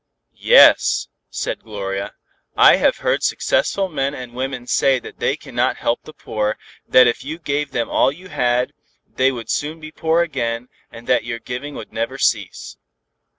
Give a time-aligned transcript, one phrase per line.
[0.33, 2.15] "Yes," said Gloria,
[2.57, 7.05] "I have heard successful men and women say that they cannot help the poor, that
[7.05, 8.73] if you gave them all you had,
[9.07, 12.77] they would soon be poor again, and that your giving would never cease."